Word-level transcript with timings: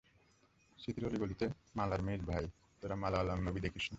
স্মৃতির 0.79 1.05
অলিগলিতে 1.05 1.45
মালার 1.75 2.01
মিস 2.01 2.21
ভাই, 2.29 2.45
তোরা 2.81 2.95
মালয়ালাম 2.95 3.39
মুভি 3.45 3.59
দেখিস 3.59 3.83
না? 3.83 3.89